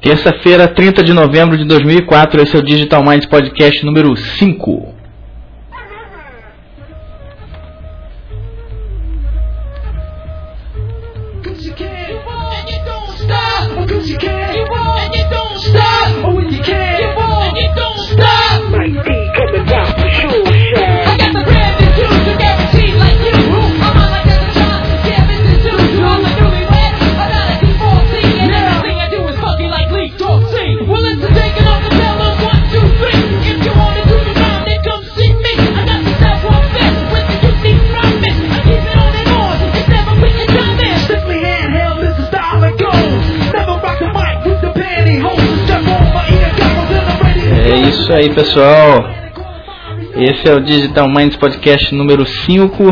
[0.00, 5.03] Terça-feira, 30 de novembro de 2004, esse é o Digital Minds Podcast número 5.
[48.24, 49.06] Aí, pessoal.
[50.16, 52.82] Esse é o Digital Minds Podcast número 5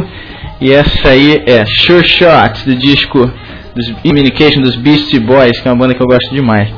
[0.61, 3.31] e essa aí é Sure Shot do disco
[3.75, 6.69] dos Communication dos Beastie Boys, que é uma banda que eu gosto demais.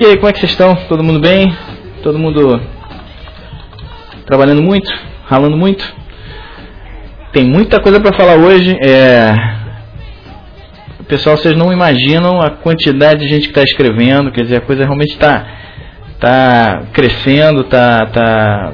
[0.00, 0.74] E aí, como é que vocês estão?
[0.88, 1.54] Todo mundo bem?
[2.02, 2.58] Todo mundo
[4.24, 4.90] trabalhando muito?
[5.26, 5.84] Ralando muito?
[7.34, 8.74] Tem muita coisa para falar hoje.
[8.82, 9.34] É...
[11.06, 14.84] Pessoal, vocês não imaginam a quantidade de gente que está escrevendo, quer dizer, a coisa
[14.84, 15.57] realmente está
[16.20, 18.72] tá crescendo, tá, tá,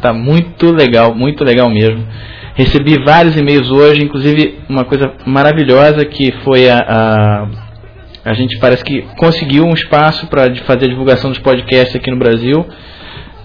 [0.00, 2.06] tá muito legal, muito legal mesmo.
[2.54, 7.48] Recebi vários e-mails hoje, inclusive uma coisa maravilhosa que foi a, a,
[8.24, 12.18] a gente parece que conseguiu um espaço para fazer a divulgação dos podcasts aqui no
[12.18, 12.66] Brasil,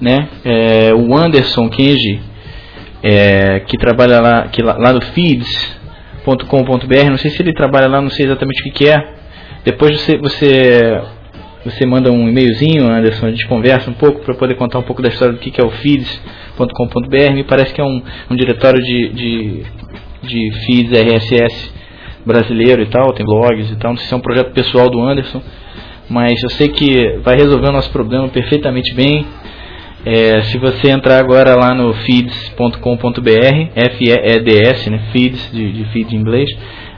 [0.02, 0.28] né?
[0.44, 2.20] É, o Anderson Kenji,
[3.02, 8.02] é, que trabalha lá, que lá, lá no feeds.com.br, não sei se ele trabalha lá,
[8.02, 9.14] não sei exatamente o que, que é.
[9.64, 11.02] Depois você, você
[11.70, 15.02] você manda um e-mailzinho, Anderson, a gente conversa um pouco para poder contar um pouco
[15.02, 17.34] da história do que, é o feeds.com.br.
[17.34, 18.02] Me parece que é um,
[18.32, 19.64] um diretório de, de,
[20.24, 21.72] de feeds RSS
[22.26, 23.92] brasileiro e tal, tem blogs e tal.
[23.92, 25.42] Não sei se é um projeto pessoal do Anderson,
[26.10, 29.26] mas eu sei que vai resolver o nosso problema perfeitamente bem.
[30.06, 32.80] É, se você entrar agora lá no feeds.com.br,
[33.76, 36.50] F-E-E-D-S, né, feeds, de, de feed em inglês,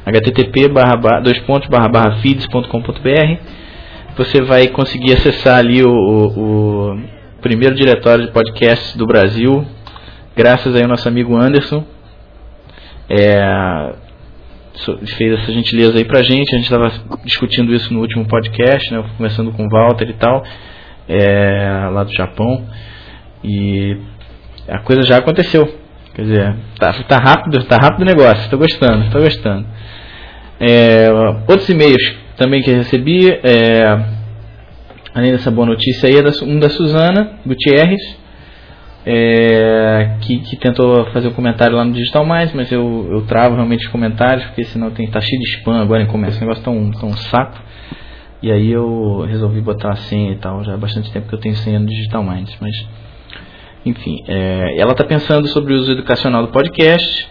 [0.05, 3.58] http barra, barra, dois pontos, barra, barra feeds.com.br
[4.19, 7.01] você vai conseguir acessar ali o, o, o,
[7.41, 9.65] primeiro diretório de podcasts do Brasil,
[10.35, 11.85] graças aí ao nosso amigo Anderson.
[13.09, 13.93] É,
[15.17, 16.91] fez essa gentileza aí pra gente, a gente estava
[17.23, 20.43] discutindo isso no último podcast, né, começando com o Walter e tal,
[21.07, 22.67] é, lá do Japão,
[23.41, 23.97] e
[24.67, 25.65] a coisa já aconteceu.
[26.13, 29.65] Quer dizer, tá, tá rápido, tá rápido o negócio, estou gostando, estou gostando.
[30.59, 31.09] É,
[31.47, 33.83] outros e-mails também que recebi, é,
[35.13, 38.01] além dessa boa notícia aí, é da, um da Suzana Gutierrez,
[39.05, 43.55] é, que, que, tentou fazer um comentário lá no Digital Mais, mas eu, eu travo
[43.55, 46.63] realmente os comentários, porque senão tem, tá cheio de spam agora em começo, esse negócio
[46.63, 47.57] tá um, tá um saco.
[48.41, 51.39] E aí eu resolvi botar a senha e tal, já há bastante tempo que eu
[51.39, 52.73] tenho senha no Digital Minds, mas
[53.85, 57.29] enfim, é, ela está pensando sobre o uso educacional do podcast,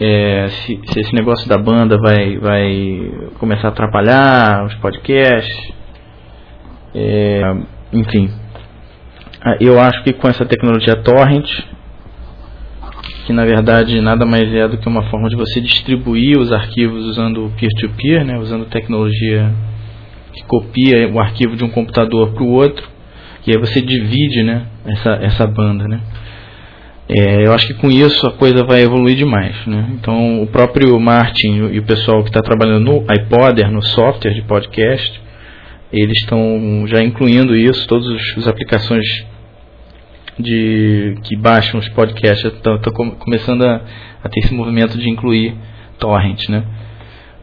[0.00, 5.72] É, se, se, esse negócio da banda vai, vai começar a atrapalhar os podcasts.
[6.94, 7.56] É,
[7.92, 8.30] enfim.
[9.60, 11.48] Eu acho que com essa tecnologia torrent
[13.24, 17.06] que na verdade nada mais é do que uma forma de você distribuir os arquivos
[17.06, 19.50] usando peer-to-peer, -peer, né, usando tecnologia
[20.32, 22.86] que copia o arquivo de um computador para o outro,
[23.46, 25.86] e aí você divide né, essa, essa banda.
[25.86, 26.00] Né.
[27.08, 29.54] É, eu acho que com isso a coisa vai evoluir demais.
[29.66, 29.90] Né.
[29.92, 34.42] Então o próprio Martin e o pessoal que está trabalhando no iPodder, no software de
[34.42, 35.22] podcast,
[35.92, 39.04] eles estão já incluindo isso, todas as aplicações
[40.38, 42.78] de que baixam os podcasts estão
[43.18, 43.80] começando a,
[44.22, 45.54] a, ter esse movimento de incluir
[45.98, 46.64] torrent, né?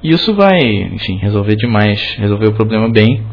[0.04, 3.24] E isso vai, enfim, resolver demais, resolver o problema bem.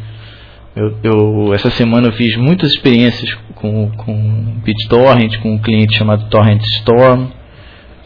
[0.76, 6.28] Eu, eu essa semana eu fiz muitas experiências com com BitTorrent, com um cliente chamado
[6.28, 7.28] Torrent Storm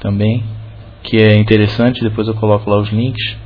[0.01, 0.43] também,
[1.03, 2.03] que é interessante.
[2.03, 3.37] Depois eu coloco lá os links.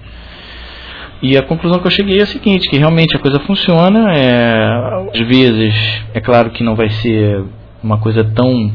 [1.22, 4.12] E a conclusão que eu cheguei é a seguinte, que realmente a coisa funciona.
[4.12, 5.74] É, às vezes,
[6.12, 7.42] é claro que não vai ser
[7.86, 8.72] uma coisa tão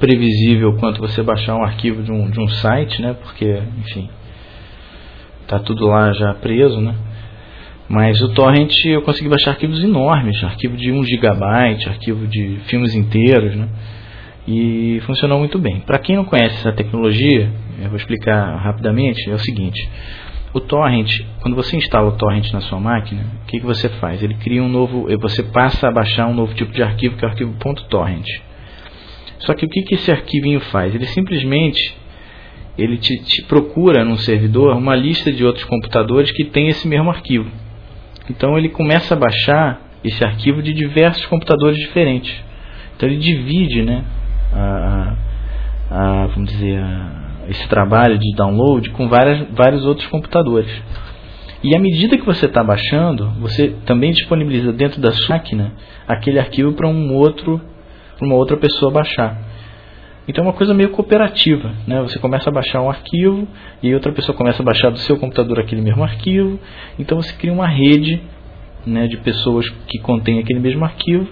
[0.00, 3.14] previsível quanto você baixar um arquivo de um, de um site, né?
[3.22, 4.10] Porque, enfim,
[5.46, 6.96] tá tudo lá já preso, né?
[7.88, 11.44] Mas o torrent eu consegui baixar arquivos enormes, arquivo de 1 GB,
[11.86, 13.68] arquivo de filmes inteiros, né?
[14.48, 15.80] E funcionou muito bem.
[15.80, 19.88] Para quem não conhece essa tecnologia, eu vou explicar rapidamente, é o seguinte:
[20.52, 21.10] o torrent,
[21.40, 24.22] quando você instala o torrent na sua máquina, o que, que você faz?
[24.22, 27.28] Ele cria um novo, você passa a baixar um novo tipo de arquivo que é
[27.28, 27.54] o arquivo
[27.88, 28.26] .torrent.
[29.38, 30.94] Só que o que, que esse arquivinho faz?
[30.94, 31.96] Ele simplesmente
[32.76, 37.10] ele te, te procura num servidor uma lista de outros computadores que tem esse mesmo
[37.10, 37.50] arquivo.
[38.30, 42.34] Então ele começa a baixar esse arquivo de diversos computadores diferentes.
[42.96, 44.04] Então ele divide, né,
[44.52, 45.14] a,
[45.90, 50.70] a, a vamos dizer, a, esse trabalho de download com várias, vários outros computadores.
[51.62, 55.72] E à medida que você está baixando, você também disponibiliza dentro da sua máquina
[56.08, 57.60] aquele arquivo para um outro,
[58.20, 59.38] uma outra pessoa baixar.
[60.26, 62.00] Então é uma coisa meio cooperativa, né?
[62.02, 63.46] Você começa a baixar um arquivo
[63.82, 66.58] e outra pessoa começa a baixar do seu computador aquele mesmo arquivo.
[66.98, 68.20] Então você cria uma rede,
[68.84, 71.28] né, de pessoas que contém aquele mesmo arquivo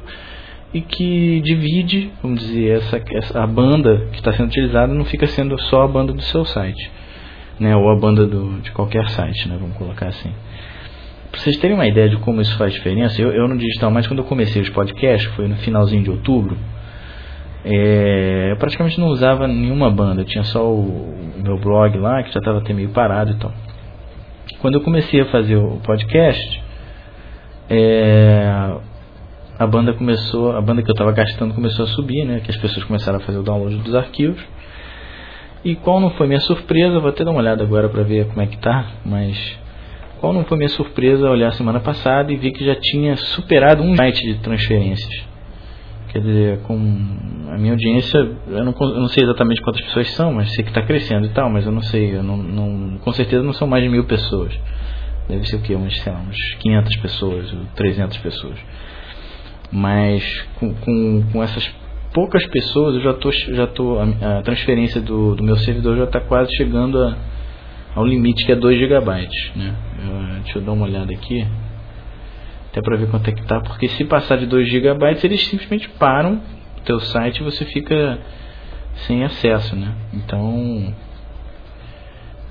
[0.73, 5.27] e que divide, vamos dizer, essa, essa a banda que está sendo utilizada não fica
[5.27, 6.91] sendo só a banda do seu site,
[7.59, 10.33] né, ou a banda do, de qualquer site, né, vamos colocar assim.
[11.31, 14.07] Para vocês terem uma ideia de como isso faz diferença, eu, eu no Digital Mais,
[14.07, 16.57] quando eu comecei os podcasts, foi no finalzinho de outubro,
[17.65, 22.33] é, eu praticamente não usava nenhuma banda, tinha só o, o meu blog lá, que
[22.33, 23.53] já estava até meio parado e tal.
[24.61, 26.63] Quando eu comecei a fazer o podcast,
[27.69, 28.77] é,
[29.61, 32.41] a banda começou, a banda que eu estava gastando começou a subir, né?
[32.41, 34.43] Que as pessoas começaram a fazer o download dos arquivos.
[35.63, 38.41] E qual não foi minha surpresa, vou até dar uma olhada agora para ver como
[38.41, 39.59] é que tá, mas
[40.19, 43.95] qual não foi minha surpresa olhar semana passada e ver que já tinha superado um
[43.97, 45.27] site de transferências.
[46.09, 46.75] Quer dizer, com
[47.51, 50.71] a minha audiência, eu não, eu não sei exatamente quantas pessoas são, mas sei que
[50.71, 53.69] está crescendo e tal, mas eu não sei, eu não, não, com certeza não são
[53.69, 54.59] mais de mil pessoas.
[55.29, 55.77] Deve ser o quê?
[55.77, 58.59] Uns, sei lá, uns 500 pessoas, 300 pessoas.
[59.73, 60.25] Mas
[60.59, 61.71] com, com, com essas
[62.13, 66.05] poucas pessoas, eu já tô, já tô a, a transferência do, do meu servidor já
[66.05, 67.17] está quase chegando a,
[67.95, 69.29] ao limite que é 2 GB.
[69.57, 69.75] Né?
[70.05, 71.47] Eu, deixa eu dar uma olhada aqui,
[72.71, 75.89] até para ver quanto é que tá, porque se passar de 2 GB, eles simplesmente
[75.91, 76.41] param
[76.79, 78.19] o teu site e você fica
[79.07, 79.95] sem acesso, né?
[80.13, 80.93] Então,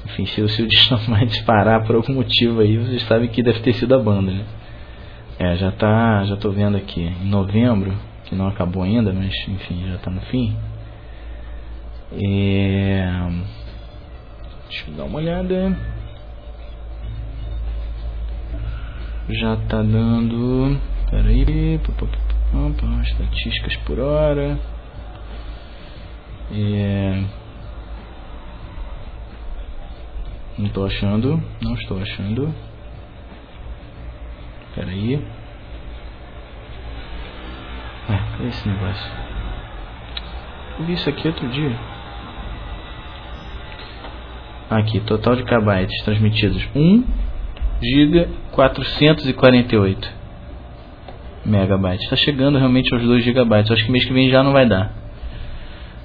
[0.05, 3.59] enfim, se o seu destino vai disparar por algum motivo aí, você sabe que deve
[3.59, 4.45] ter sido a banda, né?
[5.39, 9.87] É, já tá, já tô vendo aqui em novembro, que não acabou ainda, mas enfim,
[9.89, 10.53] já tá no fim.
[12.11, 13.09] É,
[14.67, 15.77] deixa eu dar uma olhada.
[19.29, 20.77] Já tá dando,
[21.09, 21.79] peraí,
[23.01, 24.59] estatísticas por hora.
[26.51, 27.23] É,
[30.57, 32.53] não estou achando, não estou achando.
[34.69, 35.15] Espera aí.
[38.09, 39.11] Ué, cadê esse negócio?
[40.79, 41.75] Eu vi isso aqui outro dia.
[44.69, 47.03] Aqui, total de kbytes transmitidos 1
[47.81, 50.13] GB 448
[51.45, 52.03] megabytes.
[52.03, 53.55] Está chegando realmente aos 2 GB.
[53.55, 54.93] Acho que mês que vem já não vai dar.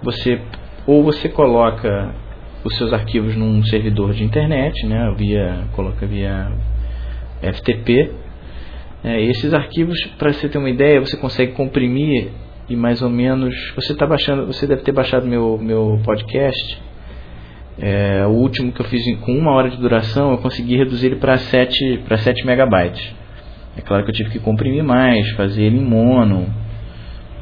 [0.01, 0.39] você
[0.85, 2.13] ou você coloca
[2.63, 6.51] os seus arquivos num servidor de internet, né, via coloca via
[7.41, 8.11] FTP.
[9.03, 12.29] É, esses arquivos, para você ter uma ideia, você consegue comprimir
[12.69, 16.81] e mais ou menos você está baixando, você deve ter baixado meu meu podcast.
[17.79, 21.15] É, o último que eu fiz com uma hora de duração, eu consegui reduzir ele
[21.17, 23.13] para 7 para 7 megabytes.
[23.75, 26.47] É claro que eu tive que comprimir mais, fazer ele em mono,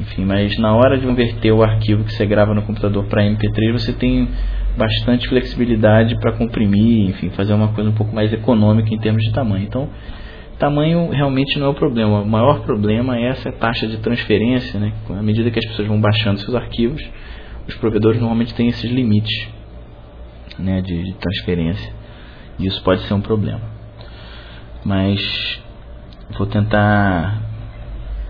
[0.01, 3.71] enfim, mas na hora de converter o arquivo que você grava no computador para MP3,
[3.71, 4.27] você tem
[4.75, 9.31] bastante flexibilidade para comprimir, enfim, fazer uma coisa um pouco mais econômica em termos de
[9.31, 9.63] tamanho.
[9.63, 9.89] Então,
[10.57, 12.21] tamanho realmente não é o problema.
[12.21, 14.91] O maior problema é essa taxa de transferência, né?
[15.09, 17.01] À medida que as pessoas vão baixando seus arquivos,
[17.67, 19.49] os provedores normalmente têm esses limites,
[20.57, 21.93] né, de, de transferência.
[22.57, 23.61] E isso pode ser um problema.
[24.83, 25.61] Mas
[26.37, 27.50] vou tentar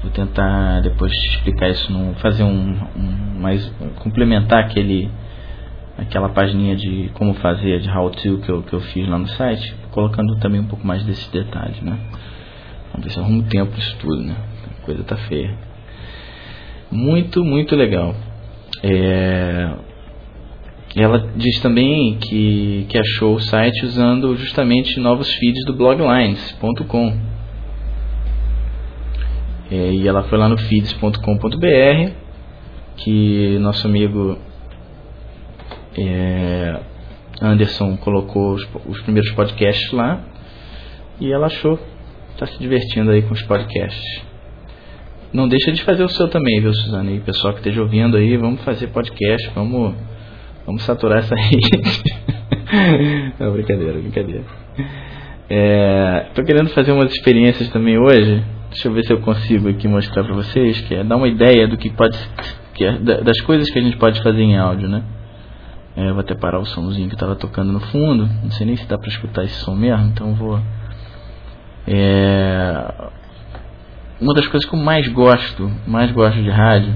[0.02, 3.66] vou tentar depois explicar isso no, fazer um, um mais
[4.00, 5.10] complementar aquele
[5.98, 9.28] aquela página de como fazer de how to que eu, que eu fiz lá no
[9.28, 11.98] site colocando também um pouco mais desses detalhes né?
[12.92, 14.36] Vamos ver se arrumo tempo isso tudo né?
[14.82, 15.56] A coisa tá feia.
[16.92, 18.16] Muito muito legal.
[18.84, 19.72] É,
[20.96, 27.31] ela diz também que, que achou o site usando justamente novos feeds do bloglines.com
[29.72, 32.12] e ela foi lá no feeds.com.br,
[32.98, 34.38] que nosso amigo
[35.98, 36.78] é,
[37.42, 40.26] Anderson colocou os, os, primeiros podcasts lá
[41.22, 41.80] e ela achou,
[42.34, 44.22] está se divertindo aí com os podcasts.
[45.32, 47.10] Não deixa de fazer o seu também, viu, Suzana?
[47.10, 49.96] E pessoal que esteja ouvindo aí, vamos fazer podcast, vamos,
[50.66, 51.70] vamos saturar essa rede.
[53.40, 54.44] Não, brincadeira, brincadeira.
[55.50, 60.24] É, querendo fazer umas experiências também hoje Deixa eu ver se eu consigo aqui mostrar
[60.24, 62.18] para vocês, que é dar uma ideia do que pode
[62.74, 65.04] que é, das coisas que a gente pode fazer em áudio, né?
[65.96, 68.30] É, vou até parar o somzinho que estava tocando no fundo.
[68.42, 70.60] Não sei nem se dá para escutar esse som mesmo, então vou.
[71.86, 72.94] É,
[74.22, 76.94] uma das coisas que eu mais gosto, mais gosto de rádio,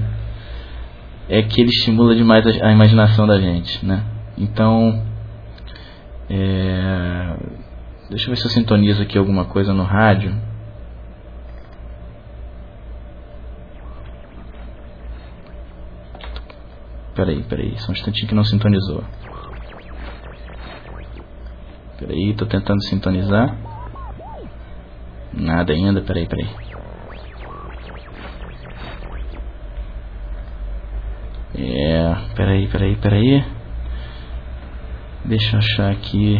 [1.28, 4.02] é que ele estimula demais a, a imaginação da gente, né?
[4.38, 5.02] Então,
[6.30, 7.36] é,
[8.08, 10.34] deixa eu ver se eu sintonizo aqui alguma coisa no rádio.
[17.16, 19.02] Peraí, peraí, só um instantinho que não sintonizou.
[21.98, 23.56] Peraí, tô tentando sintonizar.
[25.32, 26.46] Nada ainda, peraí, peraí.
[31.54, 33.44] É, peraí, peraí, peraí.
[35.24, 36.36] Deixa eu achar aqui.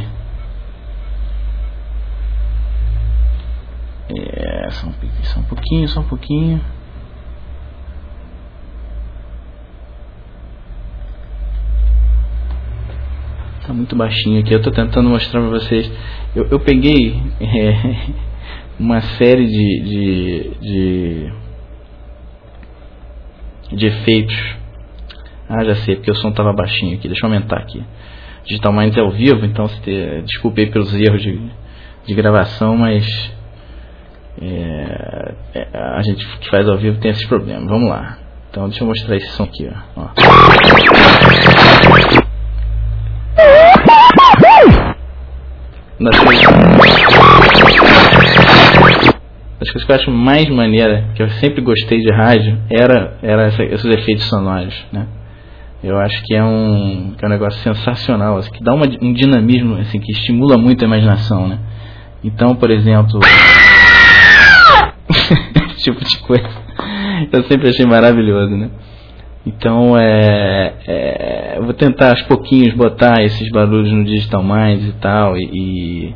[4.14, 4.92] É, só um,
[5.22, 6.75] só um pouquinho, só um pouquinho.
[13.66, 14.54] Tá muito baixinho aqui.
[14.54, 15.90] Eu tô tentando mostrar pra vocês.
[16.36, 18.12] Eu, eu peguei é,
[18.78, 21.32] uma série de, de, de,
[23.76, 24.56] de efeitos.
[25.48, 27.08] Ah, já sei, porque o som tava baixinho aqui.
[27.08, 27.82] Deixa eu aumentar aqui.
[28.44, 29.80] Digital Minds é ao vivo, então se
[30.24, 31.36] desculpei pelos erros de,
[32.06, 33.04] de gravação, mas
[34.40, 37.68] é, é, a gente que faz ao vivo tem esses problemas.
[37.68, 38.18] Vamos lá.
[38.50, 39.68] Então deixa eu mostrar esse som aqui.
[39.96, 40.02] Ó.
[40.02, 40.10] ó.
[45.98, 46.42] Das coisas,
[49.58, 53.46] das coisas que eu acho mais maneira, que eu sempre gostei de rádio, era, era
[53.46, 55.06] essa, esses efeitos sonoros, né?
[55.82, 59.12] Eu acho que é um, que é um negócio sensacional, assim, que dá uma, um
[59.12, 61.58] dinamismo, assim, que estimula muito a imaginação, né?
[62.22, 63.20] Então, por exemplo,
[65.08, 66.48] esse tipo de coisa,
[67.32, 68.70] eu sempre achei maravilhoso, né?
[69.46, 75.36] Então é, é, vou tentar aos pouquinhos botar esses barulhos no Digital Minds e tal
[75.36, 76.14] e, e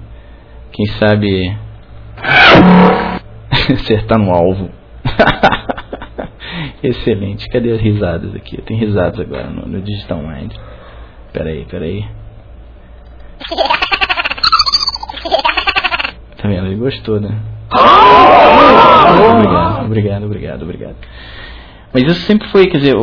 [0.73, 1.57] quem sabe
[3.73, 4.69] acertar no alvo.
[6.83, 7.49] Excelente.
[7.49, 8.61] Cadê as risadas aqui?
[8.63, 10.53] Tem risadas agora no, no Digital Mind.
[11.33, 12.05] Peraí, peraí.
[16.37, 16.67] Tá vendo?
[16.67, 17.39] Ele gostou, né?
[19.31, 20.97] Obrigado, obrigado, obrigado, obrigado.
[21.93, 22.95] Mas isso sempre foi, quer dizer,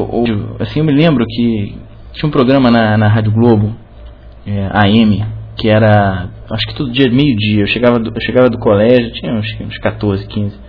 [0.59, 1.77] assim, eu me lembro que
[2.13, 3.75] tinha um programa na, na Rádio Globo,
[4.45, 5.25] é, AM,
[5.57, 7.63] que era, acho que todo dia, meio-dia.
[7.63, 10.59] Eu chegava, do, eu chegava do colégio, tinha uns, uns 14, 15,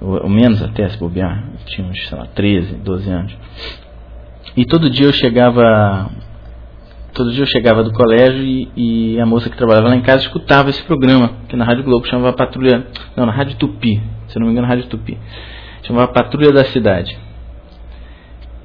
[0.00, 3.36] ou, ou menos até, se bobear, tinha uns, sei lá, 13, 12 anos.
[4.56, 6.10] E todo dia eu chegava
[7.12, 10.22] todo dia eu chegava do colégio e, e, a moça que trabalhava lá em casa
[10.22, 12.86] escutava esse programa, que na Rádio Globo chamava Patrulha.
[13.16, 15.18] Não, na Rádio Tupi, se não me engano, Rádio Tupi.
[15.82, 17.18] Chamava Patrulha da Cidade.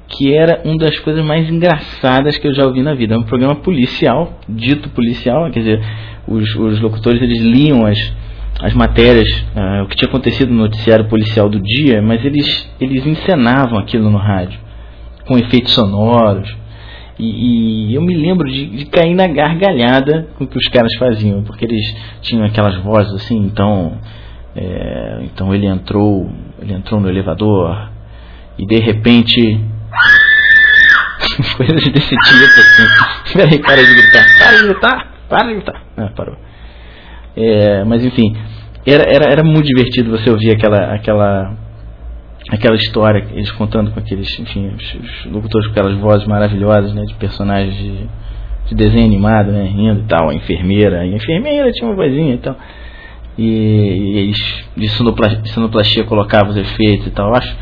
[0.08, 3.14] Que era uma das coisas mais engraçadas que eu já ouvi na vida.
[3.14, 5.80] É um programa policial, dito policial, quer dizer,
[6.26, 7.98] os, os locutores eles liam as,
[8.60, 13.06] as matérias, uh, o que tinha acontecido no noticiário policial do dia, mas eles, eles
[13.06, 14.58] encenavam aquilo no rádio,
[15.26, 16.56] com efeitos sonoros
[17.18, 20.94] e, e, eu me lembro de, de, cair na gargalhada com o que os caras
[20.98, 23.98] faziam, porque eles tinham aquelas vozes assim, então,
[24.54, 26.30] é, então ele entrou,
[26.62, 27.90] ele entrou no elevador
[28.56, 29.60] e de repente
[31.56, 33.34] coisas desse tipo assim.
[33.34, 35.82] Peraí, para de gritar, para de gritar, para de gritar.
[35.96, 36.36] Ah, parou.
[37.36, 38.36] É, mas enfim,
[38.86, 41.56] era, era, era muito divertido você ouvir aquela, aquela
[42.50, 47.02] aquela história, eles contando com aqueles, enfim, os, os locutores com aquelas vozes maravilhosas, né,
[47.04, 48.08] de personagens de,
[48.68, 52.38] de desenho animado, né, rindo e tal, a enfermeira, a enfermeira tinha uma vozinha e
[52.38, 52.56] tal.
[53.36, 57.28] E, eles de sonoplastia, sonoplastia colocavam os efeitos e tal.
[57.28, 57.56] Eu acho,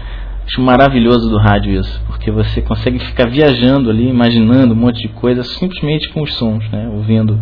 [0.46, 5.08] acho maravilhoso do rádio isso, porque você consegue ficar viajando ali, imaginando um monte de
[5.08, 7.38] coisa simplesmente com os sons, né, ouvindo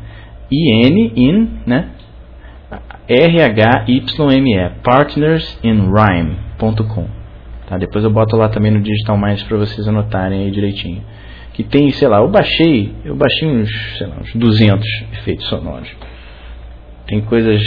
[0.52, 1.90] I-N, in, né?
[3.08, 7.08] R-H-Y-M-E, partnersinrhyme.com.
[7.68, 7.78] Tá?
[7.78, 11.04] Depois eu boto lá também no Digital Mais para vocês anotarem aí direitinho.
[11.54, 15.90] Que tem, sei lá, eu baixei, eu baixei uns, sei lá, uns 200 efeitos sonoros.
[17.08, 17.62] Tem coisas,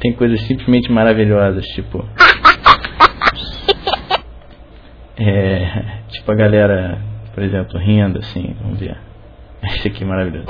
[0.00, 2.04] tem coisas simplesmente maravilhosas, tipo
[5.24, 6.98] é, tipo a galera,
[7.34, 8.96] por exemplo, rindo assim, vamos ver.
[9.62, 10.46] Esse aqui é maravilhoso.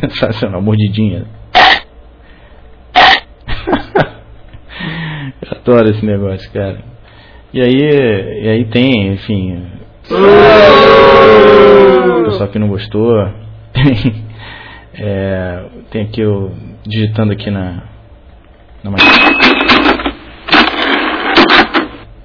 [0.00, 1.24] Sensacional, mordidinha.
[5.42, 6.78] Eu adoro esse negócio, cara.
[7.52, 9.66] E aí, e aí tem, enfim.
[12.18, 13.14] O pessoal que não gostou.
[14.94, 16.50] é, tem aqui o.
[16.84, 17.84] digitando aqui na.
[18.82, 18.90] na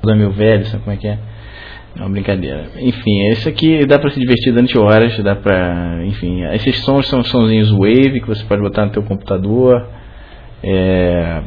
[0.05, 1.17] da meu velho, sabe como é que é?
[1.95, 2.65] Não, brincadeira.
[2.77, 6.03] Enfim, esse aqui dá pra se divertir durante horas, dá pra.
[6.05, 9.87] Enfim, esses sons são sonzinhos wave que você pode botar no teu computador.
[10.61, 11.41] É,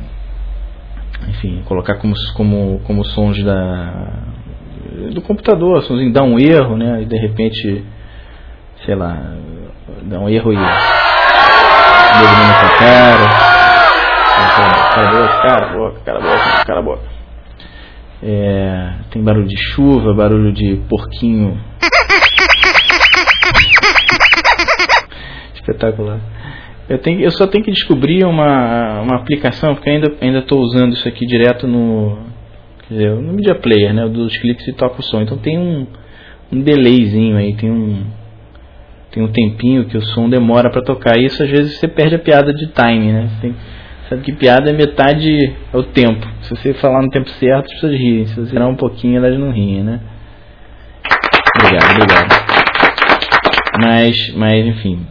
[1.28, 4.22] enfim, colocar como, como, como sons da,
[5.12, 7.02] do computador, sonzinho dá um erro, né?
[7.02, 7.84] E de repente,
[8.86, 9.34] sei lá,
[10.02, 13.48] dá um erro e domina com cara.
[14.94, 17.17] Cala a boca, cala a boca, cala a boca, cala a boca.
[18.22, 21.59] É, tem barulho de chuva, barulho de porquinho.
[25.54, 26.20] Espetacular.
[26.88, 30.94] Eu, tenho, eu só tenho que descobrir uma, uma aplicação, porque ainda ainda estou usando
[30.94, 32.18] isso aqui direto no,
[32.90, 34.09] dizer, no Media Player, né?
[34.09, 35.20] Dos cliques e toca o som.
[35.20, 35.87] Então tem um,
[36.50, 38.04] um delayzinho aí, tem um
[39.11, 41.18] tem um tempinho que o som demora para tocar.
[41.18, 43.31] E isso às vezes você perde a piada de time, né?
[43.40, 43.54] Tem,
[44.08, 46.26] sabe que piada é metade é o tempo.
[46.42, 48.26] Se você falar no tempo certo, as pessoas riem.
[48.26, 50.00] Se você esperar um pouquinho, elas não riem, né?
[51.56, 52.48] Obrigado, obrigado.
[53.80, 55.06] Mas, mas enfim,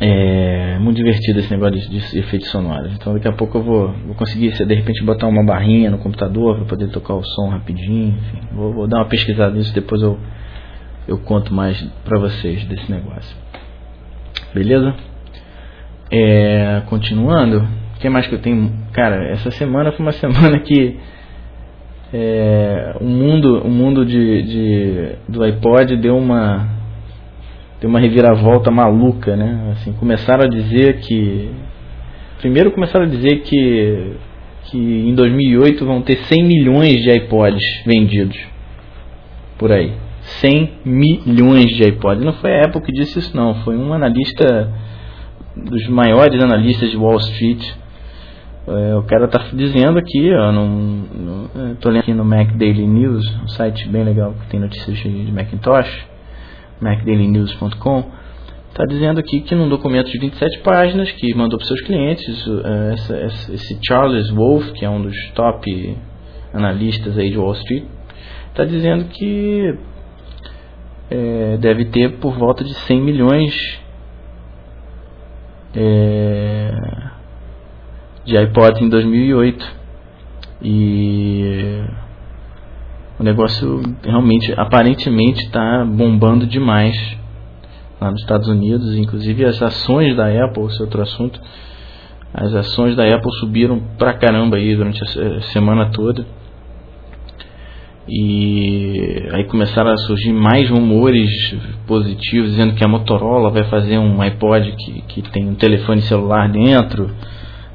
[0.00, 2.92] é muito divertido esse negócio de, de efeitos sonoros.
[2.94, 6.56] Então daqui a pouco eu vou, vou conseguir, de repente, botar uma barrinha no computador
[6.56, 8.16] para poder tocar o som rapidinho.
[8.18, 10.18] Enfim, vou, vou, dar uma pesquisada nisso, depois eu,
[11.06, 13.36] eu conto mais para vocês desse negócio.
[14.52, 14.94] Beleza?
[16.14, 18.70] É, continuando, o que mais que eu tenho?
[18.92, 20.98] Cara, essa semana foi uma semana que
[22.12, 26.68] é, o mundo, o mundo de, de, do iPod deu uma
[27.80, 29.70] tem uma reviravolta maluca, né?
[29.72, 31.50] Assim, começaram a dizer que
[32.38, 34.12] primeiro começaram a dizer que
[34.64, 38.38] que em 2008 vão ter 100 milhões de iPods vendidos
[39.58, 39.94] por aí.
[40.40, 42.22] 100 milhões de iPods.
[42.22, 44.70] Não foi a Apple que disse isso não, foi um analista
[45.56, 47.62] dos maiores analistas de Wall Street.
[48.66, 53.24] É, o cara tá dizendo aqui, no, no, tô lendo aqui no Mac Daily News,
[53.42, 56.06] um site bem legal que tem notícias de Macintosh,
[56.80, 58.04] macdailynews.com,
[58.72, 62.66] tá dizendo aqui que num documento de 27 páginas que mandou para seus clientes, uh,
[62.92, 65.96] essa, essa, esse Charles Wolf, que é um dos top
[66.54, 67.84] analistas aí de Wall Street,
[68.50, 69.76] está dizendo que
[71.10, 73.81] é, deve ter por volta de 100 milhões
[75.74, 76.72] é,
[78.24, 79.82] de iPods em 2008
[80.62, 81.84] e
[83.18, 86.96] o negócio realmente aparentemente está bombando demais
[88.00, 88.96] lá nos Estados Unidos.
[88.96, 91.40] Inclusive as ações da Apple esse outro assunto
[92.34, 96.24] as ações da Apple subiram pra caramba aí durante a semana toda
[98.08, 101.30] e aí começaram a surgir mais rumores
[101.86, 106.48] positivos dizendo que a Motorola vai fazer um iPod que, que tem um telefone celular
[106.48, 107.10] dentro.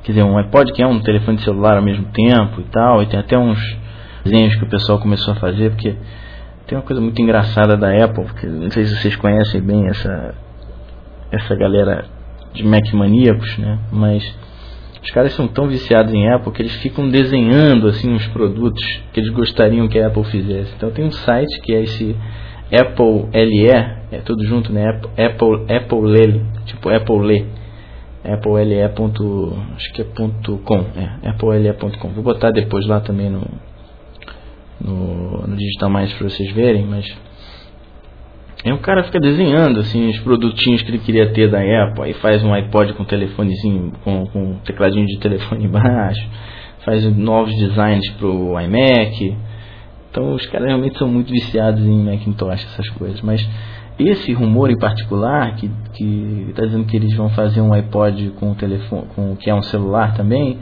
[0.04, 3.02] Quer dizer, um iPod que é um telefone celular ao mesmo tempo e tal.
[3.02, 3.60] E tem até uns
[4.24, 5.96] desenhos que o pessoal começou a fazer, porque
[6.68, 10.36] tem uma coisa muito engraçada da Apple, porque não sei se vocês conhecem bem essa,
[11.32, 12.06] essa galera
[12.54, 13.80] de Mac maníacos, né?
[13.92, 14.24] Mas
[15.02, 18.84] os caras são tão viciados em Apple que eles ficam desenhando assim os produtos
[19.14, 20.74] que eles gostariam que a Apple fizesse.
[20.76, 22.16] Então tem um site que é esse
[22.72, 23.70] Apple LE,
[24.12, 24.88] é tudo junto, né?
[24.90, 27.46] Apple Apple LE, tipo Apple LE.
[28.24, 28.90] AppleLE.
[28.90, 32.10] Ponto, acho que é ponto .com, é, applele.com.
[32.10, 33.42] Vou botar depois lá também no
[34.80, 37.06] no, no Digital Mais para vocês verem, mas
[38.66, 42.14] Aí o cara fica desenhando assim os produtinhos que ele queria ter da Apple, aí
[42.14, 46.28] faz um iPod com telefonezinho, com, com um tecladinho de telefone embaixo,
[46.84, 49.38] faz novos designs pro iMac.
[50.10, 53.22] Então os caras realmente são muito viciados em Macintosh, essas coisas.
[53.22, 53.48] Mas
[54.00, 55.70] esse rumor em particular, que
[56.50, 60.16] está dizendo que eles vão fazer um iPod com telefone, com que é um celular
[60.16, 60.60] também,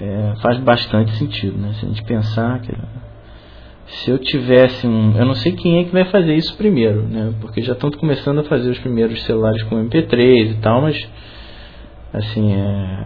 [0.00, 1.72] é, faz bastante sentido, né?
[1.74, 2.72] Se a gente pensar que
[3.86, 5.16] se eu tivesse um.
[5.16, 7.32] Eu não sei quem é que vai fazer isso primeiro, né?
[7.40, 11.08] Porque já estão começando a fazer os primeiros celulares com MP3 e tal, mas.
[12.12, 13.04] Assim, é,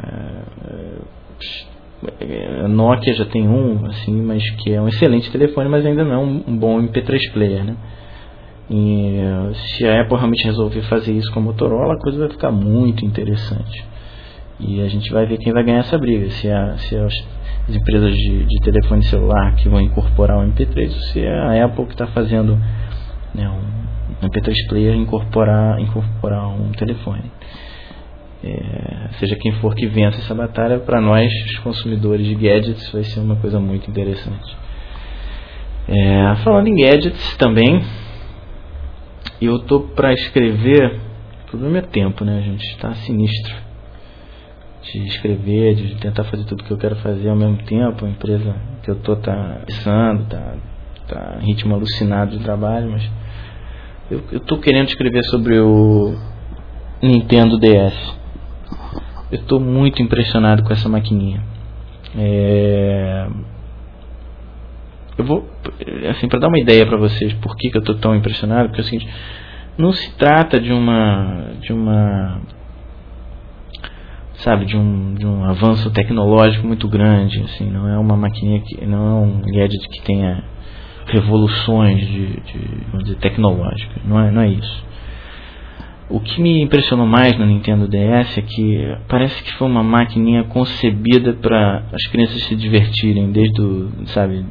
[2.21, 6.05] é, a Nokia já tem um, assim, mas que é um excelente telefone, mas ainda
[6.05, 7.77] não é um bom MP3 player, né?
[8.71, 9.19] E
[9.55, 13.05] se a Apple realmente resolver fazer isso com a Motorola, a coisa vai ficar muito
[13.05, 13.85] interessante.
[14.61, 16.31] E a gente vai ver quem vai ganhar essa briga.
[16.31, 17.15] Se, a, se as
[17.71, 21.65] as empresas de, de telefone celular que vão incorporar o MP3, ou se é a
[21.65, 22.57] Apple que está fazendo
[23.35, 27.31] né, um MP3 player incorporar, incorporar um telefone.
[28.43, 33.05] É, seja quem for que vença essa batalha, para nós, os consumidores de gadgets, vai
[33.05, 34.57] ser uma coisa muito interessante.
[35.87, 37.83] É, falando em gadgets também,
[39.41, 40.99] eu tô para escrever.
[41.45, 42.65] O problema é tempo, né, gente?
[42.65, 43.70] Está sinistro
[44.83, 48.05] de escrever, de tentar fazer tudo que eu quero fazer ao mesmo tempo.
[48.05, 50.55] A empresa que eu tô tá pensando, tá,
[51.07, 53.11] tá em ritmo alucinado de trabalho, mas
[54.11, 56.15] eu, eu tô querendo escrever sobre o
[57.03, 58.19] Nintendo DS.
[59.31, 61.43] Eu estou muito impressionado com essa maquininha.
[62.17, 63.29] É...
[65.17, 65.49] Eu vou,
[66.09, 68.81] assim, para dar uma ideia para vocês por que, que eu estou tão impressionado, porque
[68.81, 69.09] é o seguinte,
[69.77, 72.41] não se trata de uma de uma
[74.43, 78.85] sabe, de um, de um avanço tecnológico muito grande, assim, não é uma maquininha que
[78.87, 80.43] não é um gadget que tenha
[81.07, 82.59] revoluções de, de
[82.91, 84.85] vamos dizer, tecnológicas, não é, não é isso.
[86.09, 90.43] O que me impressionou mais no Nintendo DS é que parece que foi uma maquininha
[90.45, 94.45] concebida para as crianças se divertirem desde o, sabe,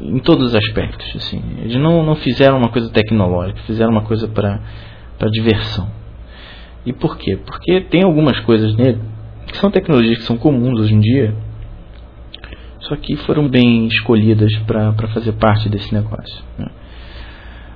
[0.00, 1.42] em todos os aspectos, assim.
[1.62, 4.60] Eles não, não fizeram uma coisa tecnológica, fizeram uma coisa para
[5.18, 5.97] para diversão.
[6.84, 7.36] E por quê?
[7.36, 9.00] Porque tem algumas coisas nele
[9.46, 11.34] que são tecnologias que são comuns hoje em dia,
[12.80, 16.44] só que foram bem escolhidas para fazer parte desse negócio.
[16.58, 16.66] Né?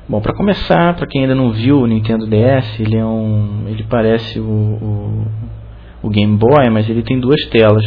[0.08, 3.84] Bom, para começar, para quem ainda não viu o Nintendo DS, ele é um, ele
[3.84, 5.26] parece o, o,
[6.02, 7.84] o Game Boy, mas ele tem duas telas.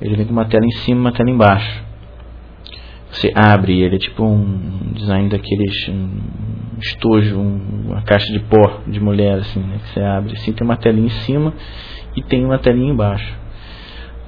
[0.00, 1.89] Ele vem com uma tela em cima e uma tela embaixo
[3.12, 6.08] você abre ele é tipo um design daqueles um
[6.78, 10.64] estojo, um, uma caixa de pó de mulher assim, né, que você abre assim, tem
[10.64, 11.52] uma telinha em cima
[12.16, 13.38] e tem uma telinha embaixo.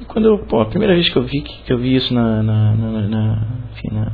[0.01, 2.42] E quando eu, pô, a primeira vez que eu vi que eu vi isso na
[2.42, 4.12] na, na, na, enfim, na,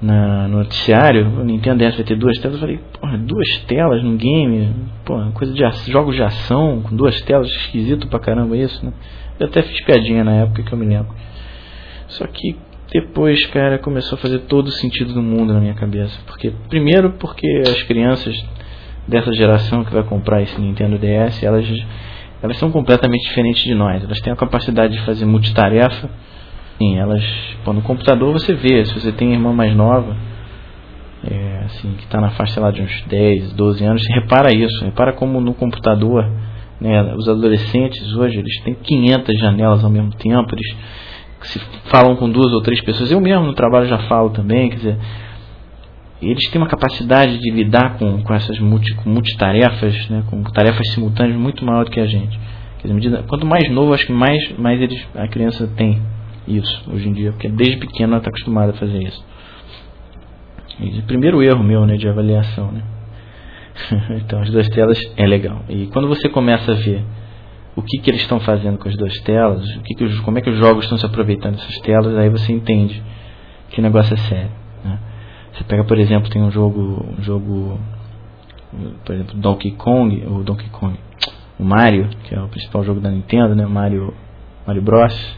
[0.00, 4.02] na no noticiário, o Nintendo DS vai ter duas telas, eu falei, porra, duas telas
[4.02, 8.84] num game, pô, coisa de jogos de ação com duas telas, esquisito pra caramba isso,
[8.84, 8.92] né?
[9.38, 11.14] Eu até fiz piadinha na época que eu me lembro.
[12.08, 12.56] Só que
[12.92, 16.18] depois, cara, começou a fazer todo o sentido do mundo na minha cabeça.
[16.26, 18.34] Porque primeiro porque as crianças
[19.08, 21.66] dessa geração que vai comprar esse Nintendo DS, elas
[22.42, 24.02] elas são completamente diferentes de nós.
[24.02, 26.10] Elas têm a capacidade de fazer multitarefa.
[26.76, 27.22] Sim, elas,
[27.64, 30.16] pô, no computador você vê, se você tem irmã mais nova,
[31.24, 35.12] é, assim, que está na faixa lá, de uns 10, 12 anos, repara isso, repara
[35.12, 36.28] como no computador,
[36.80, 40.76] né, os adolescentes hoje, eles têm 500 janelas ao mesmo tempo, eles
[41.46, 41.58] se
[41.90, 44.98] falam com duas ou três pessoas, eu mesmo no trabalho já falo também, quer dizer,
[46.20, 50.88] eles têm uma capacidade de lidar com, com essas multi, com multitarefas, né, com tarefas
[50.92, 52.38] simultâneas muito maior do que a gente.
[52.78, 56.00] Quer dizer, medida, quanto mais novo, acho que mais, mais eles, a criança tem
[56.46, 59.24] isso hoje em dia, porque desde pequeno ela está acostumada a fazer isso.
[61.06, 62.72] Primeiro erro meu né, de avaliação.
[62.72, 62.82] Né?
[64.22, 65.64] então, as duas telas é legal.
[65.68, 67.04] E quando você começa a ver
[67.74, 70.40] o que, que eles estão fazendo com as duas telas, o que que como é
[70.40, 73.02] que os jogos estão se aproveitando dessas telas, aí você entende
[73.70, 74.50] que negócio é sério.
[74.84, 74.98] Né?
[75.52, 77.80] Você pega, por exemplo, tem um jogo, um jogo,
[79.04, 80.98] por exemplo, Donkey Kong, ou Donkey Kong,
[81.58, 83.66] o Mario, que é o principal jogo da Nintendo, né?
[83.66, 84.12] Mario,
[84.66, 85.36] Mario Bros,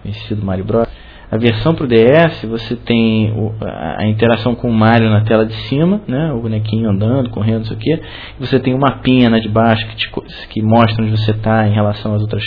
[0.00, 0.88] conhecido Mario Bros.
[1.30, 5.54] A versão para o DS você tem a, interação com o Mario na tela de
[5.68, 6.32] cima, né?
[6.32, 8.00] o bonequinho andando, correndo, não sei o que.
[8.38, 10.10] Você tem uma na de baixo que, te,
[10.48, 12.44] que mostra onde você está em relação às outras,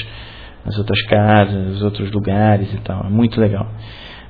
[0.65, 3.05] às outras casas, os outros lugares e tal.
[3.05, 3.67] É muito legal.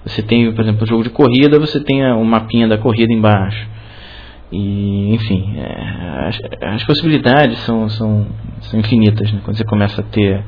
[0.04, 3.68] Você tem, por exemplo, o jogo de corrida, você tem o mapinha da corrida embaixo.
[4.52, 6.40] E, enfim, é, as,
[6.74, 8.26] as, possibilidades são, são,
[8.62, 9.42] são infinitas né?
[9.44, 10.44] quando você começa a ter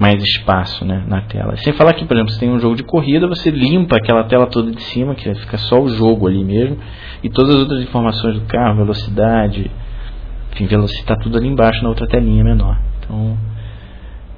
[0.00, 1.54] mais espaço né, na tela.
[1.58, 4.46] Sem falar que, por exemplo, você tem um jogo de corrida, você limpa aquela tela
[4.46, 6.78] toda de cima, que fica só o jogo ali mesmo,
[7.22, 9.70] e todas as outras informações do carro, velocidade,
[10.52, 12.80] enfim, velocidade, está tudo ali embaixo na outra telinha menor.
[12.98, 13.36] Então,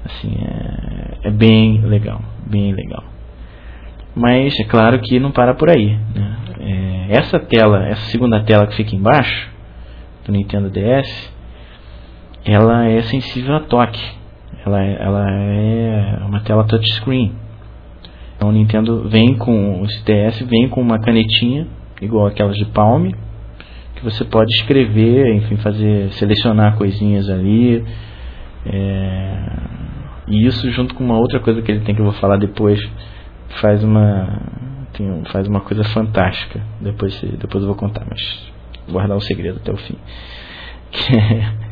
[0.03, 3.05] assim, é, é bem legal, bem legal.
[4.13, 5.97] Mas é claro que não para por aí.
[6.13, 6.37] Né?
[6.59, 9.49] É, essa tela, essa segunda tela que fica embaixo
[10.25, 11.33] do Nintendo DS,
[12.43, 14.22] ela é sensível a toque
[14.65, 17.33] ela, é, ela é uma tela touchscreen.
[18.35, 21.67] Então o Nintendo vem com o CTS vem com uma canetinha
[22.01, 23.09] igual aquelas de Palm
[23.95, 27.83] que você pode escrever, enfim, fazer selecionar coisinhas ali.
[28.65, 29.45] É,
[30.27, 32.79] e isso junto com uma outra coisa que ele tem que eu vou falar depois
[33.61, 34.41] faz uma
[34.93, 36.61] tem, faz uma coisa fantástica.
[36.81, 38.21] Depois depois eu vou contar, mas
[38.85, 39.97] vou guardar o segredo até o fim.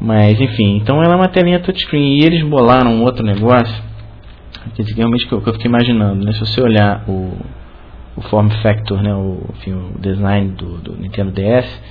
[0.00, 3.82] Mas enfim, então ela é uma telinha touchscreen e eles bolaram um outro negócio
[4.72, 6.32] que realmente que eu, que eu fiquei imaginando, né?
[6.32, 7.36] Se você olhar o,
[8.16, 9.14] o form factor, né?
[9.14, 11.82] O, enfim, o design do, do Nintendo DS,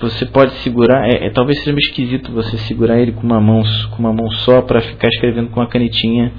[0.00, 3.62] você pode segurar, é, é, talvez seja meio esquisito você segurar ele com uma mão,
[3.90, 6.32] com uma mão só para ficar escrevendo com a canetinha.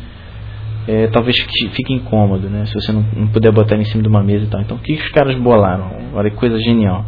[0.85, 2.65] É, talvez fique incômodo, né?
[2.65, 4.59] Se você não, não puder botar ele em cima de uma mesa e tal.
[4.59, 5.89] Então, o que, os caras bolaram?
[6.13, 7.05] Olha que coisa genial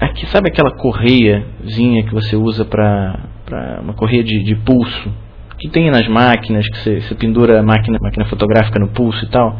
[0.00, 5.12] aqui sabe aquela correiazinha que você usa para uma correia de, de, pulso?
[5.58, 9.28] Que tem nas máquinas que você, você pendura a máquina, máquina fotográfica no pulso e
[9.28, 9.58] tal?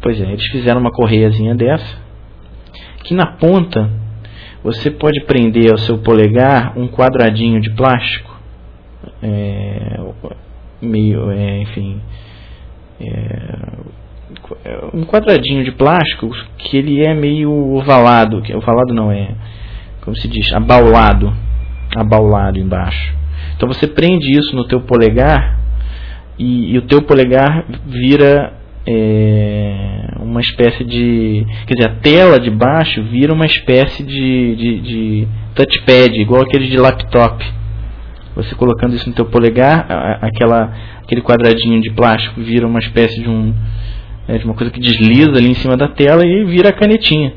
[0.00, 2.10] Pois é eles fizeram uma correiazinha dessa
[3.04, 3.90] que na ponta
[4.62, 8.38] você pode prender ao seu polegar um quadradinho de plástico
[9.22, 10.00] é,
[10.80, 12.00] meio é, enfim
[13.00, 13.58] é,
[14.92, 19.34] um quadradinho de plástico que ele é meio ovalado, que ovalado não é,
[20.02, 21.32] como se diz, abaulado,
[21.96, 23.14] abaulado embaixo.
[23.56, 25.58] Então você prende isso no teu polegar
[26.38, 28.54] e, e o teu polegar vira
[28.86, 34.80] é, uma espécie de, quer dizer, a tela de baixo vira uma espécie de, de,
[34.80, 37.44] de touchpad, igual aquele de laptop.
[38.34, 39.86] Você colocando isso no teu polegar,
[40.22, 43.52] aquela, aquele quadradinho de plástico vira uma espécie de um
[44.28, 47.32] é de uma coisa que desliza ali em cima da tela e vira a canetinha.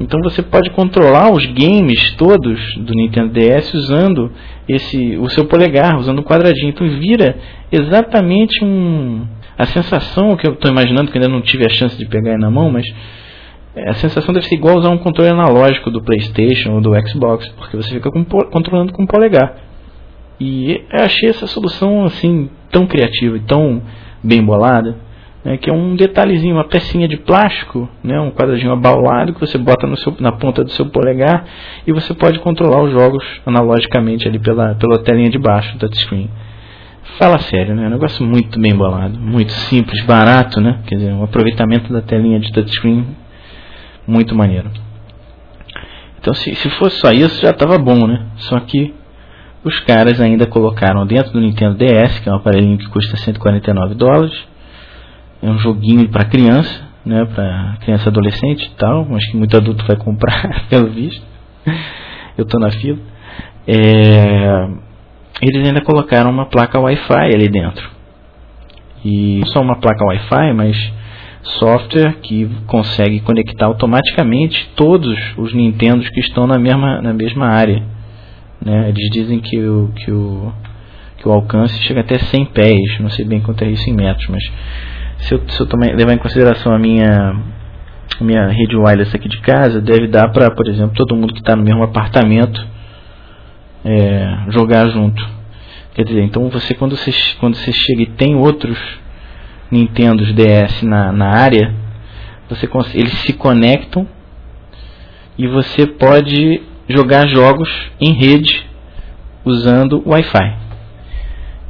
[0.00, 4.32] Então você pode controlar os games todos do Nintendo DS usando
[4.68, 6.70] esse o seu polegar, usando o quadradinho.
[6.70, 7.36] Então vira
[7.70, 12.06] exatamente um a sensação que eu estou imaginando que ainda não tive a chance de
[12.06, 12.84] pegar na mão, mas
[13.86, 17.76] a sensação deve ser igual usar um controle analógico do PlayStation ou do Xbox, porque
[17.76, 19.56] você fica com, controlando com o polegar.
[20.40, 23.80] E eu achei essa solução assim tão criativa e tão
[24.22, 24.96] bem bolada
[25.44, 29.58] né, que é um detalhezinho, uma pecinha de plástico, né, um quadradinho abaulado que você
[29.58, 31.44] bota seu, na ponta do seu polegar
[31.86, 36.30] e você pode controlar os jogos analogicamente ali pela, pela telinha de baixo do touchscreen.
[37.18, 37.84] Fala sério, né?
[37.84, 40.80] É um negócio muito bem bolado, muito simples, barato, né?
[40.86, 43.06] Quer dizer, um aproveitamento da telinha de touchscreen
[44.06, 44.70] muito maneiro.
[46.18, 48.26] Então, se, se fosse só isso, já estava bom, né?
[48.36, 48.94] Só que
[49.62, 53.94] os caras ainda colocaram dentro do Nintendo DS, que é um aparelhinho que custa 149
[53.94, 54.34] dólares,
[55.44, 59.84] é um joguinho para criança, né, para criança adolescente e tal, acho que muito adulto
[59.84, 61.22] vai comprar, pelo visto.
[62.36, 62.98] Eu estou na fila.
[63.66, 64.68] É,
[65.42, 67.90] eles ainda colocaram uma placa Wi-Fi ali dentro.
[69.04, 70.92] E não só uma placa Wi-Fi, mas
[71.58, 77.82] software que consegue conectar automaticamente todos os Nintendos que estão na mesma, na mesma área.
[78.64, 78.88] Né?
[78.88, 80.52] Eles dizem que o, que, o,
[81.18, 84.26] que o alcance chega até 100 pés, não sei bem quanto é isso em metros,
[84.28, 84.42] mas
[85.24, 87.36] se eu, se eu tomar, levar em consideração a minha,
[88.20, 91.56] minha rede wireless aqui de casa, deve dar para, por exemplo, todo mundo que está
[91.56, 92.64] no mesmo apartamento
[93.84, 95.26] é, jogar junto.
[95.94, 98.78] Quer dizer, então você quando você, quando você chega e tem outros
[99.70, 101.74] Nintendos DS na, na área,
[102.48, 104.06] você eles se conectam
[105.38, 107.68] e você pode jogar jogos
[108.00, 108.64] em rede
[109.44, 110.63] usando Wi-Fi.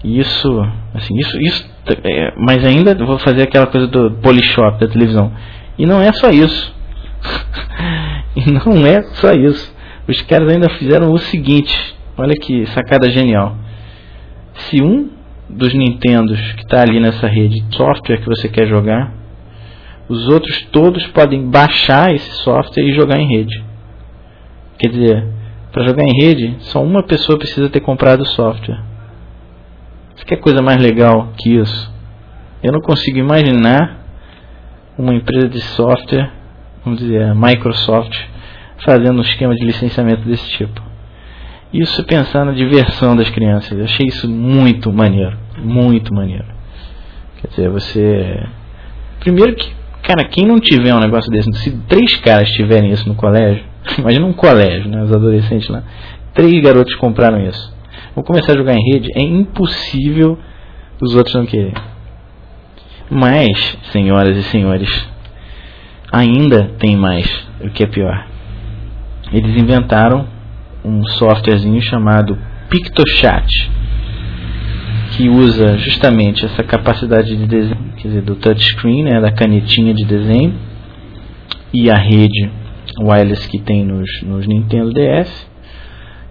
[0.04, 0.60] Isso,
[0.92, 1.66] assim, isso, isso,
[2.04, 5.32] é, mas ainda vou fazer aquela coisa do Polishop da televisão.
[5.78, 6.74] E não é só isso.
[8.36, 9.74] e não é só isso.
[10.06, 11.74] Os caras ainda fizeram o seguinte.
[12.18, 13.56] Olha que sacada genial.
[14.52, 15.08] Se um
[15.48, 19.10] dos Nintendos que está ali nessa rede software que você quer jogar,
[20.06, 23.64] os outros todos podem baixar esse software e jogar em rede.
[24.78, 25.26] Quer dizer,
[25.72, 28.93] para jogar em rede, só uma pessoa precisa ter comprado o software.
[30.16, 31.92] Você quer coisa mais legal que isso?
[32.62, 33.98] Eu não consigo imaginar
[34.96, 36.30] uma empresa de software,
[36.84, 38.16] vamos dizer, a Microsoft,
[38.84, 40.80] fazendo um esquema de licenciamento desse tipo.
[41.72, 43.76] Isso pensar na diversão das crianças.
[43.76, 45.36] Eu achei isso muito maneiro.
[45.58, 46.46] Muito maneiro.
[47.40, 48.46] Quer dizer, você.
[49.18, 49.72] Primeiro que,
[50.02, 53.64] cara, quem não tiver um negócio desse, se três caras tiverem isso no colégio,
[53.98, 55.02] imagina um colégio, né?
[55.02, 55.82] Os adolescentes lá.
[56.32, 57.73] Três garotos compraram isso.
[58.14, 60.38] Vou começar a jogar em rede, é impossível
[61.00, 61.74] os outros não querem.
[63.10, 64.88] Mas, senhoras e senhores,
[66.12, 67.26] ainda tem mais,
[67.60, 68.26] o que é pior.
[69.32, 70.28] Eles inventaram
[70.84, 73.70] um softwarezinho chamado PictoChat,
[75.16, 80.04] que usa justamente essa capacidade de desenho, quer dizer, do touchscreen, né, da canetinha de
[80.04, 80.54] desenho,
[81.72, 82.50] e a rede
[83.00, 85.50] wireless que tem nos, nos Nintendo DS,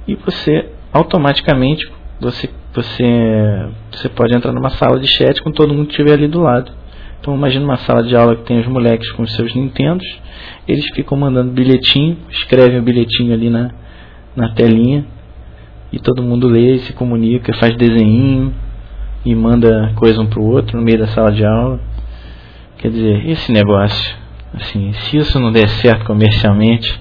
[0.07, 5.87] e você automaticamente você, você, você pode entrar numa sala de chat com todo mundo
[5.87, 6.71] que estiver ali do lado.
[7.19, 10.05] Então imagina uma sala de aula que tem os moleques com os seus Nintendos,
[10.67, 13.71] eles ficam mandando bilhetinho, escrevem o bilhetinho ali na,
[14.35, 15.05] na telinha
[15.91, 18.53] e todo mundo lê, se comunica, faz desenho
[19.25, 21.79] e manda coisa um pro outro no meio da sala de aula.
[22.77, 24.15] Quer dizer, esse negócio,
[24.53, 26.99] assim, se isso não der certo comercialmente,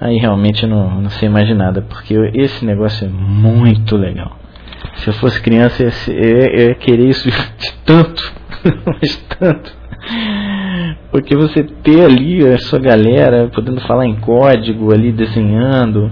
[0.00, 4.36] aí realmente não, não sei mais nada, porque esse negócio é muito legal.
[4.96, 8.32] Se eu fosse criança, eu ia, querer isso de tanto,
[8.86, 9.78] mas tanto.
[11.10, 16.10] Porque você ter ali a sua galera podendo falar em código, ali desenhando,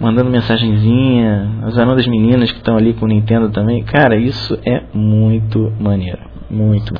[0.00, 3.82] mandando mensagenzinha, usando das meninas que estão ali com o Nintendo também.
[3.84, 6.20] Cara, isso é muito maneiro.
[6.50, 6.94] Muito.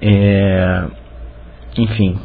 [0.00, 0.84] É...
[1.76, 2.18] Enfim.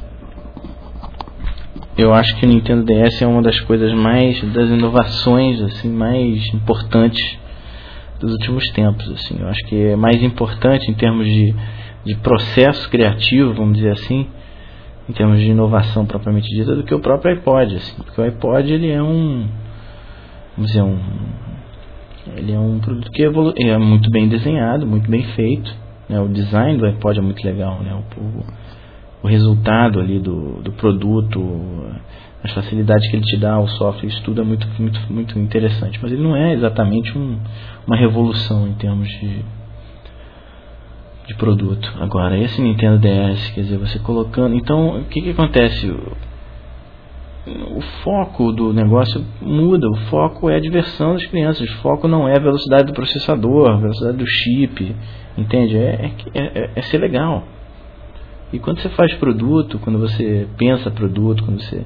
[2.02, 4.42] Eu acho que o Nintendo DS é uma das coisas mais.
[4.54, 7.38] das inovações assim, mais importantes
[8.22, 9.12] dos últimos tempos.
[9.12, 9.36] Assim.
[9.38, 11.54] Eu acho que é mais importante em termos de,
[12.06, 14.28] de processo criativo, vamos dizer assim
[15.10, 18.72] em termos de inovação propriamente dita do que o próprio iPod, assim, porque o iPod
[18.72, 19.48] ele é um
[20.56, 21.00] vamos dizer um
[22.38, 25.76] ele é um produto que evolu é muito bem desenhado, muito bem feito,
[26.08, 26.22] né?
[26.22, 27.92] O design do iPod é muito legal, né?
[27.96, 28.46] O,
[29.22, 31.40] o resultado ali do, do produto,
[32.44, 36.00] as facilidades que ele te dá, o software, isso tudo é muito muito muito interessante,
[36.02, 37.38] mas ele não é exatamente um,
[37.86, 39.44] uma revolução em termos de
[41.30, 41.94] de produto.
[42.00, 44.56] Agora, esse Nintendo DS, quer dizer, você colocando.
[44.56, 45.88] Então, o que, que acontece?
[47.48, 49.88] O foco do negócio muda.
[49.88, 51.70] O foco é a diversão das crianças.
[51.70, 54.96] O foco não é a velocidade do processador, a velocidade do chip.
[55.38, 55.78] Entende?
[55.78, 57.44] É, é, é, é ser legal.
[58.52, 61.86] E quando você faz produto, quando você pensa produto, quando você.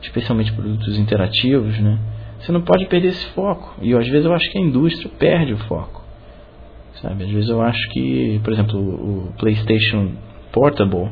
[0.00, 1.98] Especialmente produtos interativos, né?
[2.40, 3.74] Você não pode perder esse foco.
[3.80, 6.02] E às vezes eu acho que a indústria perde o foco.
[7.00, 7.24] Sabe?
[7.24, 10.12] Às vezes eu acho que, por exemplo, o PlayStation
[10.50, 11.10] Portable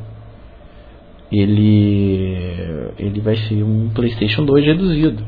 [1.30, 5.24] ele ele vai ser um PlayStation 2 reduzido.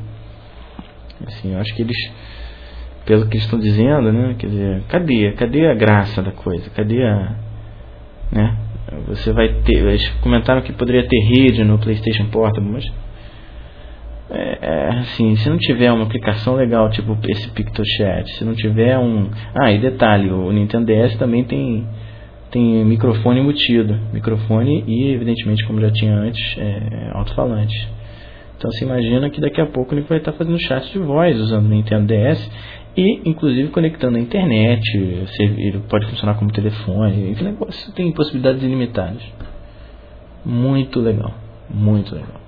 [1.27, 1.97] Assim, eu acho que eles
[3.05, 6.71] pelo que estão dizendo, né, quer dizer, cadê, cadê a graça da coisa?
[6.71, 7.37] Cadê a,
[8.31, 8.57] né?
[9.07, 12.85] Você vai ter, eles comentaram que poderia ter rede no PlayStation Portable, mas
[14.31, 18.99] é, é, assim, se não tiver uma aplicação legal, tipo esse PictoChat, se não tiver
[18.99, 19.29] um.
[19.55, 21.87] Ah, e detalhe, o Nintendo DS também tem,
[22.51, 23.99] tem microfone embutido.
[24.13, 27.89] Microfone e, evidentemente, como já tinha antes, é, alto-falante.
[28.57, 31.67] Então se imagina que daqui a pouco ele vai estar fazendo chat de voz usando
[31.67, 32.51] o Nintendo DS
[32.97, 34.83] E, inclusive, conectando a internet,
[35.39, 39.23] ele pode funcionar como telefone, esse negócio tem possibilidades ilimitadas.
[40.45, 41.33] Muito legal,
[41.71, 42.41] muito legal.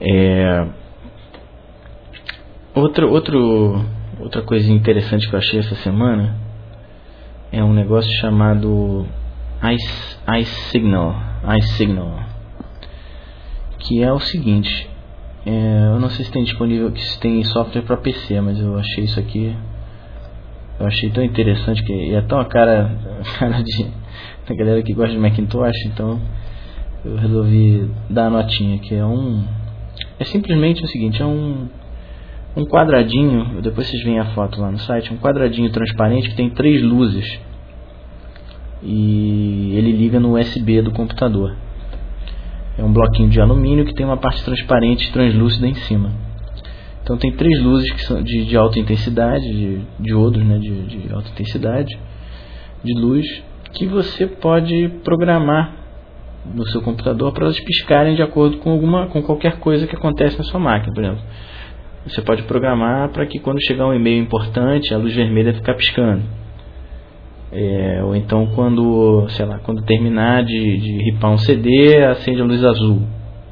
[0.00, 0.66] É,
[2.74, 3.84] outro, outro,
[4.20, 6.36] outra coisa interessante que eu achei essa semana
[7.50, 9.06] é um negócio chamado
[10.38, 11.16] iSignal,
[11.58, 12.26] iSignal
[13.86, 14.88] que é o seguinte,
[15.46, 19.04] é, eu não sei se tem disponível, se tem software para PC, mas eu achei
[19.04, 19.56] isso aqui,
[20.80, 22.90] eu achei tão interessante que e é tão a cara,
[23.38, 23.86] cara de
[24.48, 26.20] da galera que gosta de Macintosh, então
[27.04, 29.44] eu resolvi dar a notinha que é um,
[30.18, 31.68] é simplesmente o seguinte, é um
[32.56, 36.50] um quadradinho, depois vocês veem a foto lá no site, um quadradinho transparente que tem
[36.50, 37.38] três luzes
[38.82, 41.54] e ele liga no USB do computador.
[42.78, 46.12] É um bloquinho de alumínio que tem uma parte transparente e translúcida em cima.
[47.02, 51.12] Então tem três luzes que são de, de alta intensidade, de diodos né, de, de
[51.14, 51.96] alta intensidade
[52.82, 53.24] de luz,
[53.72, 55.72] que você pode programar
[56.54, 60.36] no seu computador para elas piscarem de acordo com alguma com qualquer coisa que acontece
[60.38, 61.22] na sua máquina, por exemplo.
[62.06, 66.22] Você pode programar para que quando chegar um e-mail importante, a luz vermelha ficar piscando.
[67.58, 72.44] É, ou então quando, sei lá, quando terminar de, de ripar um CD, acende a
[72.44, 73.00] luz azul.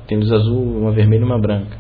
[0.07, 1.75] Tem luz azul, uma vermelha e uma branca.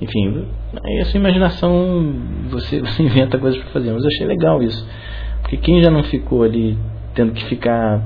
[0.00, 0.46] Enfim,
[0.84, 2.14] aí a sua imaginação,
[2.48, 3.90] você, você inventa coisas para fazer.
[3.90, 4.88] Mas eu achei legal isso.
[5.42, 6.78] Porque quem já não ficou ali
[7.12, 8.04] tendo que ficar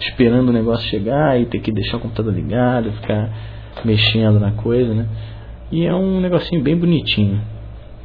[0.00, 3.28] esperando o negócio chegar e ter que deixar o computador ligado, ficar
[3.84, 5.06] mexendo na coisa, né?
[5.70, 7.38] E é um negocinho bem bonitinho.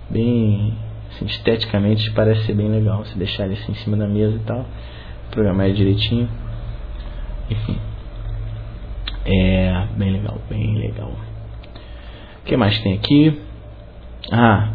[0.09, 0.73] Bem
[1.09, 3.03] assim, esteticamente parece ser bem legal.
[3.05, 4.65] Se deixar ele assim em cima da mesa e tal.
[5.31, 6.29] Programar ele direitinho.
[7.49, 7.77] Enfim.
[9.25, 11.11] É bem legal, bem legal.
[12.41, 13.39] O que mais tem aqui?
[14.31, 14.73] Ah.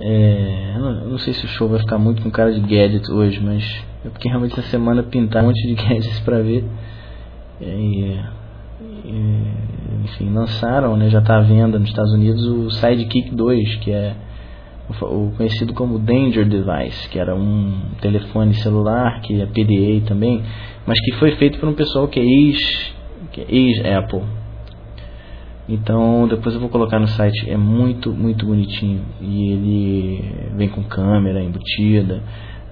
[0.00, 3.62] É, não, sei se o show vai ficar muito com cara de gadget hoje, mas
[4.04, 6.64] é porque realmente essa semana pintar um monte de gadgets pra ver.
[7.60, 8.18] E,
[9.04, 9.52] e,
[10.02, 14.16] enfim, lançaram, né, já está à venda nos Estados Unidos o Sidekick 2, que é
[14.88, 20.42] o, conhecido como Danger Device, que era um telefone celular, que é PDA também,
[20.86, 22.94] mas que foi feito por um pessoal que é ex,
[23.30, 24.22] que é ex-Apple.
[25.68, 29.02] Então, depois eu vou colocar no site, é muito, muito bonitinho.
[29.20, 32.22] E ele vem com câmera embutida.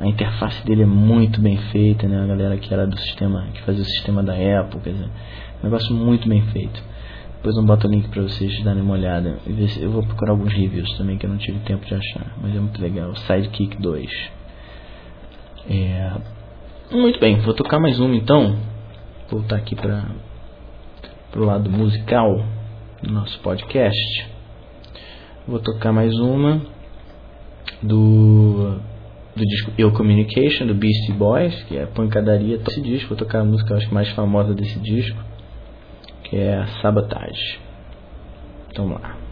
[0.00, 2.20] A interface dele é muito bem feita, né?
[2.20, 5.08] A galera que era do sistema, que fazia o sistema da Apple, quer dizer,
[5.61, 6.82] um negócio muito bem feito.
[7.41, 9.38] Depois eu boto o link para vocês darem uma olhada.
[9.47, 11.95] E ver se- Eu vou procurar alguns reviews também que eu não tive tempo de
[11.95, 13.16] achar, mas é muito legal.
[13.16, 14.11] Sidekick 2.
[15.70, 16.12] É...
[16.93, 18.57] Muito bem, vou tocar mais uma então.
[19.30, 20.05] Voltar aqui para
[21.30, 22.45] pro lado musical
[23.03, 24.28] do nosso podcast.
[25.49, 26.61] Vou tocar mais uma
[27.82, 28.78] do
[29.36, 33.11] do disco Ill Communication do Beastie Boys, que é pancadaria esse disco.
[33.11, 35.16] Vou tocar a música acho que mais famosa desse disco,
[36.30, 37.60] que é a Sabotage.
[38.70, 39.29] Então vamos lá.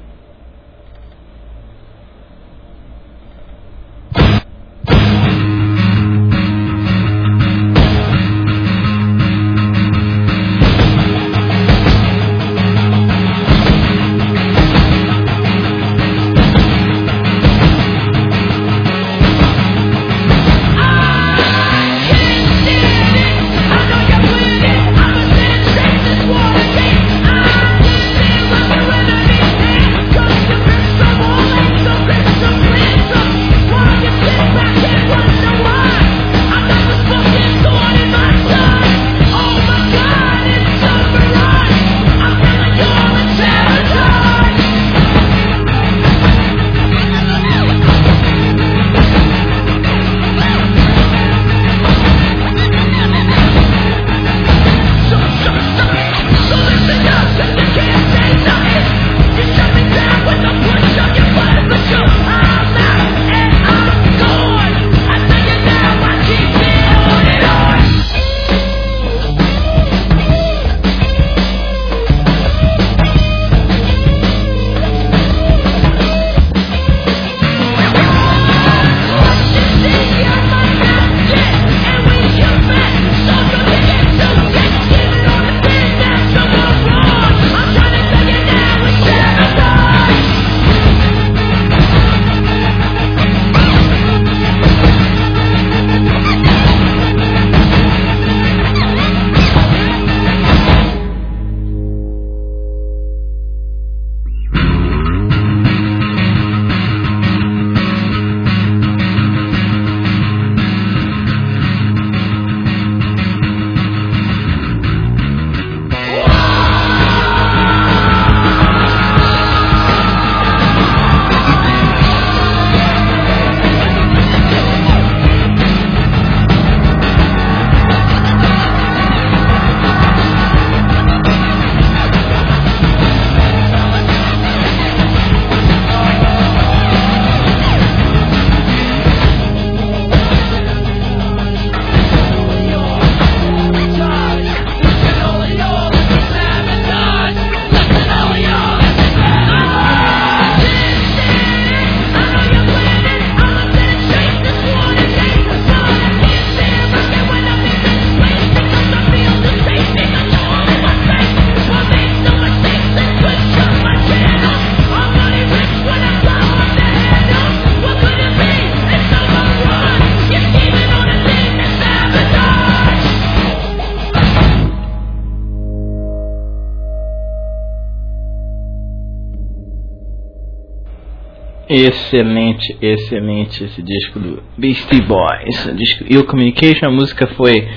[182.09, 185.67] Excelente, excelente esse disco do Beastie Boys.
[185.67, 187.69] O disco Ill Communication, a música foi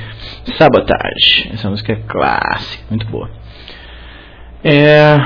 [0.58, 1.50] Sabotage.
[1.52, 3.30] Essa música é clássica, muito boa.
[4.64, 5.18] É,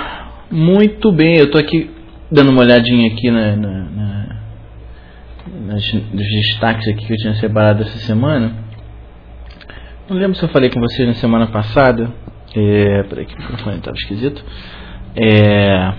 [0.49, 1.91] muito bem, eu tô aqui
[2.31, 4.41] dando uma olhadinha aqui na, na, na
[5.67, 8.55] nas, nos destaques aqui que eu tinha separado essa semana.
[10.09, 12.11] Não lembro se eu falei com vocês na semana passada.
[12.55, 14.43] É, peraí que o microfone estava esquisito.
[15.15, 15.93] É,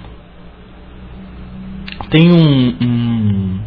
[2.10, 3.60] tem um, um,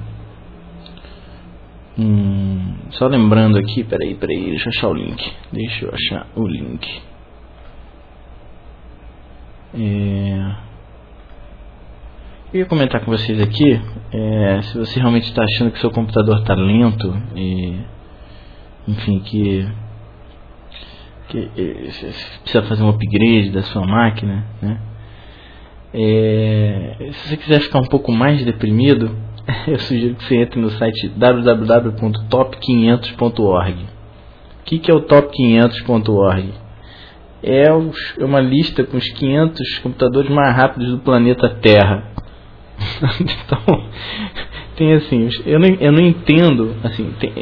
[1.98, 5.32] um, Só lembrando aqui, peraí, peraí, deixa eu achar o link.
[5.52, 7.02] Deixa eu achar o link.
[9.74, 10.56] É,
[12.52, 13.80] eu ia comentar com vocês aqui
[14.12, 17.80] é, se você realmente está achando que seu computador está lento e
[18.88, 19.68] enfim que,
[21.28, 21.46] que
[22.42, 24.82] precisa fazer um upgrade da sua máquina, né?
[25.94, 29.16] É, se você quiser ficar um pouco mais deprimido,
[29.68, 33.84] eu sugiro que você entre no site www.top500.org.
[33.84, 33.88] O
[34.66, 36.54] que, que é o top500.org?
[37.42, 42.12] É, é uma lista com os 500 computadores mais rápidos do planeta Terra.
[43.20, 43.60] então,
[44.76, 47.34] tem assim, eu não, eu não entendo, assim, tem,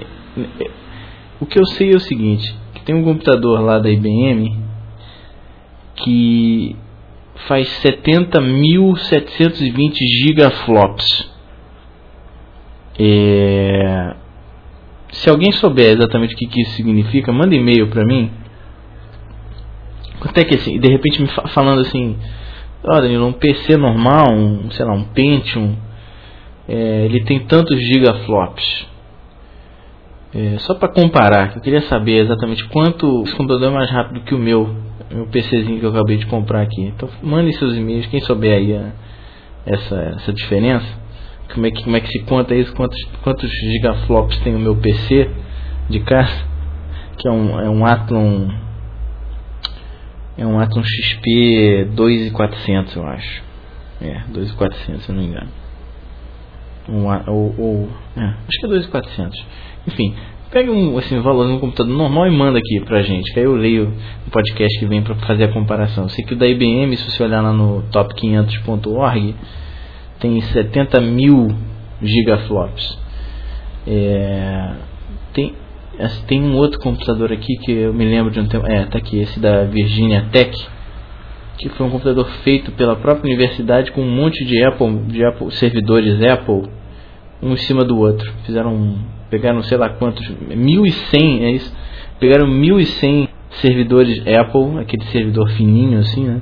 [1.40, 4.56] o que eu sei é o seguinte, que tem um computador lá da IBM
[5.96, 6.76] que
[7.48, 11.30] faz 70.720 gigaflops.
[13.00, 14.16] É...
[15.12, 18.32] Se alguém souber exatamente o que, que isso significa, manda e-mail para mim.
[20.20, 22.18] Quanto é que assim, de repente me falando assim,
[22.84, 25.78] olha, Danilo, um PC normal, um, sei lá, um Pentium,
[26.68, 28.88] é, ele tem tantos gigaflops.
[30.34, 34.36] É, só para comparar, eu queria saber exatamente quanto esse computador é mais rápido que
[34.36, 36.82] o meu meu PCzinho que eu acabei de comprar aqui.
[36.82, 38.92] Então mandem seus e-mails, quem souber aí a,
[39.66, 40.88] essa, essa diferença.
[41.54, 42.74] Como é, que, como é que se conta isso?
[42.74, 45.30] Quantos, quantos gigaflops tem o meu PC
[45.90, 46.46] de casa?
[47.18, 48.50] Que é um, é um Athlon.
[50.38, 53.44] É um Athlon XP 2400, eu acho.
[54.02, 55.50] É, 2400, se não me engano.
[56.90, 59.46] Um, ou, ou, é, acho que é 2400.
[59.88, 60.16] Enfim,
[60.50, 63.56] Pega um assim, valor no computador normal e manda aqui pra gente, que aí eu
[63.56, 63.94] leio
[64.26, 66.08] o podcast que vem para fazer a comparação.
[66.08, 69.36] Sei que o da IBM, se você olhar lá no top500.org,
[70.22, 71.50] tem 70 mil
[72.02, 72.98] gigaflops.
[73.86, 74.76] É,
[75.34, 75.54] tem,
[76.28, 78.66] tem um outro computador aqui que eu me lembro de um tempo.
[78.68, 80.52] É, tá aqui, esse da Virginia Tech,
[81.58, 85.52] que foi um computador feito pela própria universidade com um monte de Apple, de Apple
[85.52, 86.70] servidores Apple,
[87.44, 88.32] um em cima do outro.
[88.46, 91.76] Fizeram um pegaram sei lá quantos, 1100, é isso?
[92.20, 93.30] Pegaram 1100
[93.62, 96.42] servidores Apple, aquele servidor fininho assim, né?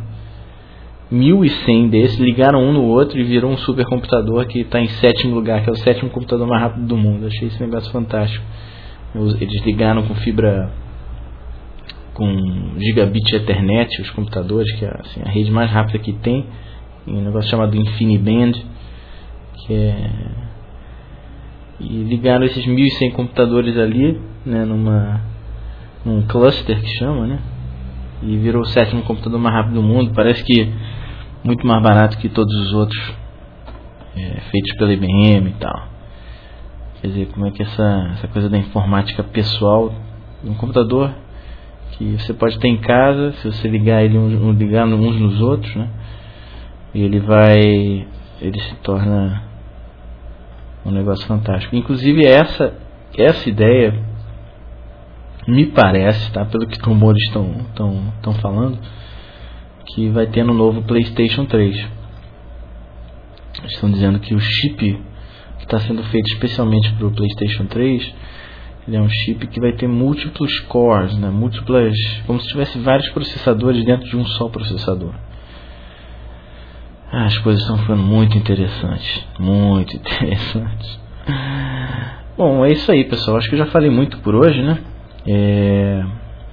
[1.11, 5.63] 1100 desses, ligaram um no outro e virou um supercomputador que está em sétimo lugar,
[5.63, 7.27] que é o sétimo computador mais rápido do mundo.
[7.27, 8.43] Achei esse negócio fantástico.
[9.39, 10.71] Eles ligaram com fibra
[12.13, 16.45] com gigabit Ethernet os computadores, que é assim, a rede mais rápida que tem,
[17.05, 18.53] um negócio chamado InfiniBand,
[19.53, 20.09] que é
[21.80, 25.21] e ligaram esses 1.100 computadores ali, né, numa
[26.05, 27.39] num cluster que chama, né?
[28.21, 30.13] E virou o sétimo computador mais rápido do mundo.
[30.13, 30.71] Parece que
[31.43, 33.13] muito mais barato que todos os outros
[34.15, 35.88] é, feitos pela IBM e tal.
[37.01, 39.93] Quer dizer, como é que essa, essa coisa da informática pessoal,
[40.43, 41.11] um computador
[41.91, 45.76] que você pode ter em casa, se você ligar ele um, ligar uns nos outros,
[45.76, 45.89] né?
[46.93, 47.59] Ele vai,
[48.41, 49.43] ele se torna
[50.86, 51.75] um negócio fantástico.
[51.75, 52.73] Inclusive essa
[53.17, 54.03] essa ideia
[55.47, 58.77] me parece, tá, pelo que rumores estão estão estão falando,
[59.88, 61.88] que vai ter no novo PlayStation 3.
[63.65, 64.77] Estão dizendo que o chip
[65.57, 68.13] que está sendo feito especialmente para o PlayStation 3
[68.88, 71.29] ele é um chip que vai ter múltiplos cores, né?
[71.29, 71.95] múltiplas,
[72.27, 75.13] como se tivesse vários processadores dentro de um só processador.
[77.18, 79.26] Ah, as coisas estão ficando muito interessantes.
[79.39, 80.99] Muito interessantes.
[82.38, 83.38] Bom, é isso aí, pessoal.
[83.38, 84.80] Acho que eu já falei muito por hoje, né?
[85.26, 86.03] É...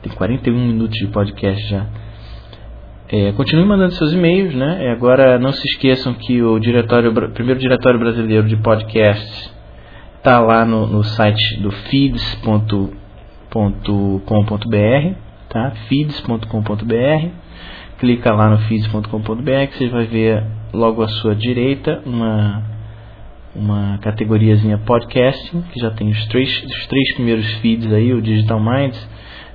[0.03, 1.85] Tem 41 minutos de podcast já.
[3.09, 4.87] É, continue mandando seus e-mails, né?
[4.87, 9.53] É, agora não se esqueçam que o diretório, primeiro diretório brasileiro de podcasts
[10.17, 12.87] está lá no, no site do feeds.com.br,
[15.49, 15.73] tá?
[15.89, 17.43] feeds.com.br
[18.03, 20.43] clica lá no feeds.com.br que você vai ver
[20.75, 22.61] logo à sua direita uma
[23.55, 28.59] uma categoriazinha podcasting que já tem os três, os três primeiros feeds aí, o Digital
[28.59, 29.09] Minds,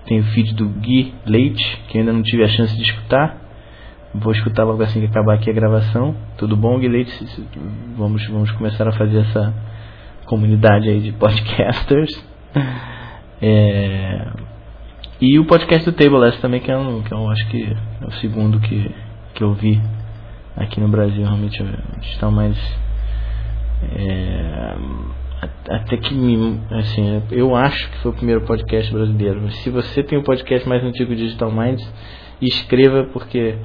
[0.05, 3.41] tem o feed do Gui Leite, que ainda não tive a chance de escutar,
[4.15, 6.15] Vou escutar logo assim que acabar aqui a gravação.
[6.37, 7.11] Tudo bom, Guilherme?
[7.97, 9.53] Vamos, vamos começar a fazer essa
[10.25, 12.11] comunidade aí de podcasters.
[13.39, 14.31] É,
[15.21, 17.71] e o podcast do Table também, que é um, que eu acho que
[18.01, 18.95] é o segundo que,
[19.33, 19.81] que eu vi
[20.55, 21.23] aqui no Brasil.
[21.23, 21.63] Realmente
[22.01, 22.57] está mais.
[23.95, 24.75] É,
[25.69, 26.15] até que
[26.71, 29.49] assim, eu acho que foi o primeiro podcast brasileiro.
[29.51, 31.87] Se você tem um podcast mais antigo Digital Minds,
[32.41, 33.55] escreva porque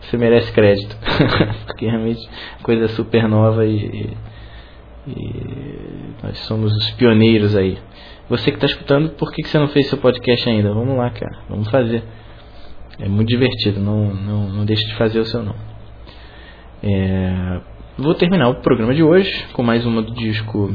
[0.00, 0.96] você merece crédito.
[1.66, 2.28] porque realmente
[2.62, 7.78] coisa super nova e, e, e, nós somos os pioneiros aí.
[8.28, 10.72] Você que está escutando, por que, que você não fez seu podcast ainda?
[10.72, 12.02] Vamos lá, cara, vamos fazer.
[13.00, 15.54] É muito divertido, não, não, não deixe de fazer o seu não.
[16.82, 17.60] É,
[17.96, 20.74] vou terminar o programa de hoje com mais uma do disco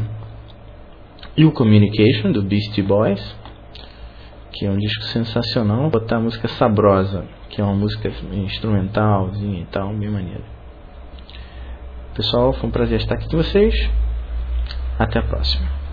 [1.37, 3.35] You Communication, do Beastie Boys,
[4.51, 5.81] que é um disco sensacional.
[5.81, 10.43] Vou botar a música Sabrosa, que é uma música instrumentalzinha e tal, bem maneira.
[12.15, 13.75] Pessoal, foi um prazer estar aqui com vocês.
[14.97, 15.84] Até a próxima.